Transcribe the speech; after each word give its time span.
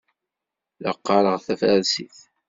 La 0.81 0.91
qqaṛeɣ 0.97 1.35
tafarsit. 1.45 2.17